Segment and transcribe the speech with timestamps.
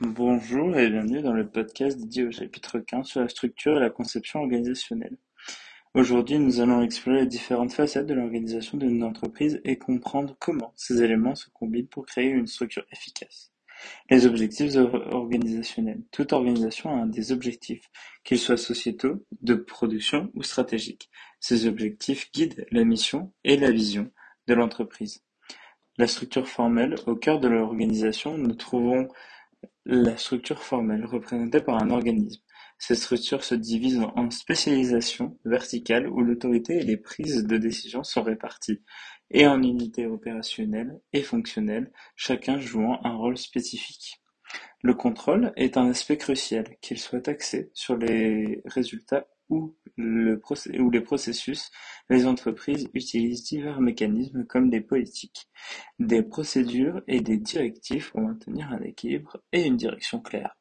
[0.00, 3.90] Bonjour et bienvenue dans le podcast dédié au chapitre 15 sur la structure et la
[3.90, 5.16] conception organisationnelle.
[5.92, 11.02] Aujourd'hui, nous allons explorer les différentes facettes de l'organisation d'une entreprise et comprendre comment ces
[11.02, 13.50] éléments se combinent pour créer une structure efficace.
[14.08, 16.02] Les objectifs organisationnels.
[16.12, 17.90] Toute organisation a des objectifs,
[18.22, 21.10] qu'ils soient sociétaux, de production ou stratégiques.
[21.40, 24.12] Ces objectifs guident la mission et la vision
[24.46, 25.24] de l'entreprise.
[25.96, 26.94] La structure formelle.
[27.08, 29.08] Au cœur de l'organisation, nous trouvons
[29.90, 32.42] la structure formelle, représentée par un organisme.
[32.78, 38.22] Cette structure se divise en spécialisations verticales où l'autorité et les prises de décision sont
[38.22, 38.82] réparties,
[39.30, 44.20] et en unités opérationnelles et fonctionnelles, chacun jouant un rôle spécifique.
[44.82, 51.70] Le contrôle est un aspect crucial, qu'il soit axé sur les résultats ou les processus,
[52.08, 55.48] les entreprises utilisent divers mécanismes comme des politiques,
[55.98, 60.56] des procédures et des directives pour maintenir un équilibre et une direction claire.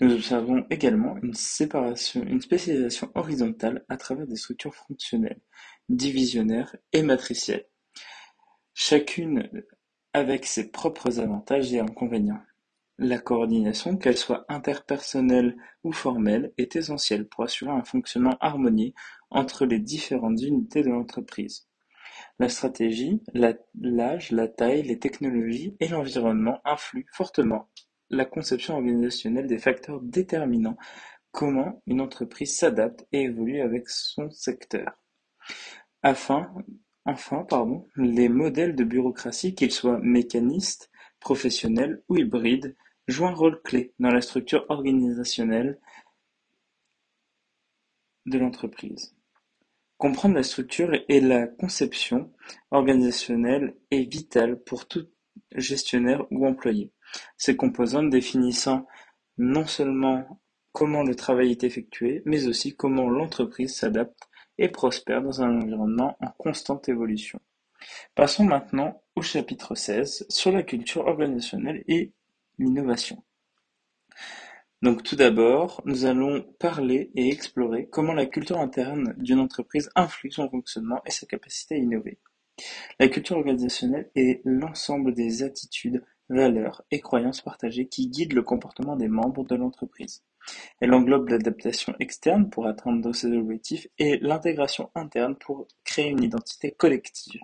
[0.00, 5.40] Nous observons également une séparation, une spécialisation horizontale à travers des structures fonctionnelles,
[5.88, 7.66] divisionnaires et matricielles,
[8.74, 9.48] chacune
[10.12, 12.42] avec ses propres avantages et inconvénients.
[12.98, 18.92] La coordination, qu'elle soit interpersonnelle ou formelle, est essentielle pour assurer un fonctionnement harmonieux
[19.30, 21.68] entre les différentes unités de l'entreprise.
[22.38, 27.68] La stratégie, l'âge, la taille, les technologies et l'environnement influent fortement
[28.08, 30.76] la conception organisationnelle des facteurs déterminant
[31.32, 34.98] comment une entreprise s'adapte et évolue avec son secteur.
[36.02, 36.54] enfin,
[37.96, 42.74] les modèles de bureaucratie, qu'ils soient mécanistes, professionnels ou hybrides,
[43.06, 45.78] joue un rôle clé dans la structure organisationnelle
[48.26, 49.14] de l'entreprise.
[49.98, 52.32] Comprendre la structure et la conception
[52.70, 55.06] organisationnelle est vital pour tout
[55.54, 56.92] gestionnaire ou employé.
[57.36, 58.86] Ces composantes définissant
[59.38, 60.40] non seulement
[60.72, 66.16] comment le travail est effectué, mais aussi comment l'entreprise s'adapte et prospère dans un environnement
[66.20, 67.40] en constante évolution.
[68.14, 72.12] Passons maintenant au chapitre 16 sur la culture organisationnelle et
[72.58, 73.22] l'innovation.
[74.82, 80.30] Donc tout d'abord, nous allons parler et explorer comment la culture interne d'une entreprise influe
[80.30, 82.18] son fonctionnement et sa capacité à innover.
[82.98, 88.96] La culture organisationnelle est l'ensemble des attitudes, valeurs et croyances partagées qui guident le comportement
[88.96, 90.22] des membres de l'entreprise.
[90.80, 96.70] Elle englobe l'adaptation externe pour atteindre ses objectifs et l'intégration interne pour créer une identité
[96.72, 97.40] collective.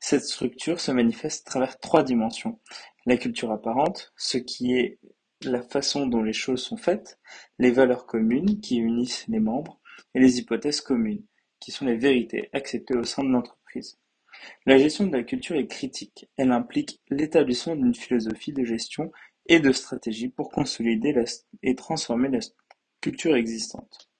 [0.00, 2.60] Cette structure se manifeste à travers trois dimensions.
[3.08, 4.98] La culture apparente, ce qui est
[5.40, 7.18] la façon dont les choses sont faites,
[7.58, 9.80] les valeurs communes qui unissent les membres,
[10.14, 11.24] et les hypothèses communes,
[11.58, 13.98] qui sont les vérités acceptées au sein de l'entreprise.
[14.66, 16.28] La gestion de la culture est critique.
[16.36, 19.10] Elle implique l'établissement d'une philosophie de gestion
[19.46, 21.14] et de stratégie pour consolider
[21.62, 22.40] et transformer la
[23.00, 24.10] culture existante.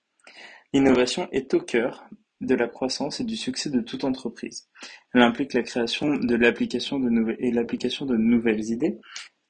[0.73, 2.09] L'innovation est au cœur
[2.41, 4.69] de la croissance et du succès de toute entreprise.
[5.13, 8.99] Elle implique la création de l'application de et l'application de nouvelles idées,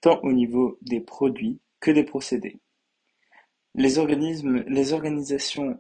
[0.01, 2.61] tant au niveau des produits que des procédés.
[3.75, 5.79] Les organismes, les organisations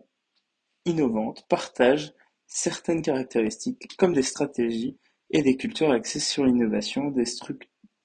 [0.84, 2.12] innovantes partagent
[2.46, 4.98] certaines caractéristiques comme des stratégies
[5.30, 7.14] et des cultures axées sur l'innovation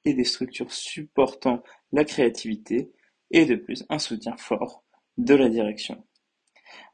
[0.05, 2.91] et des structures supportant la créativité
[3.31, 4.83] et de plus un soutien fort
[5.17, 6.03] de la direction.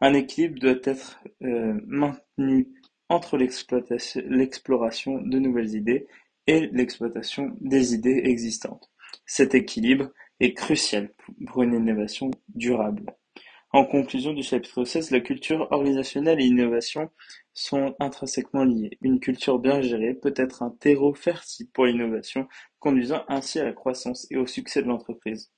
[0.01, 2.69] Un équilibre doit être euh, maintenu
[3.09, 6.07] entre l'exploration de nouvelles idées
[6.47, 8.89] et l'exploitation des idées existantes.
[9.25, 11.12] Cet équilibre est crucial
[11.47, 13.06] pour une innovation durable.
[13.72, 17.12] En conclusion du chapitre 16, la culture organisationnelle et l'innovation
[17.53, 18.97] sont intrinsèquement liées.
[19.01, 22.47] Une culture bien gérée peut être un terreau fertile pour l'innovation,
[22.79, 25.51] conduisant ainsi à la croissance et au succès de l'entreprise.